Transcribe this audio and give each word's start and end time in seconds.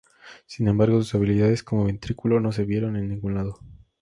Sin 0.47 0.67
embargo, 0.67 0.97
sus 0.97 1.13
habilidades 1.13 1.61
como 1.61 1.85
ventrílocuo 1.85 2.39
no 2.39 2.51
se 2.51 2.65
vieron 2.65 2.95
en 2.95 3.07
ningún 3.07 3.35
lado. 3.35 3.59